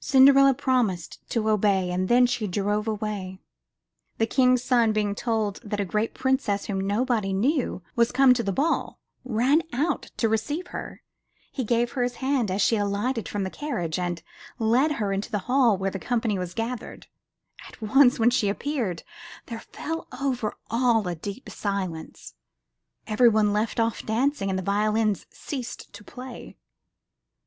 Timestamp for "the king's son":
4.16-4.92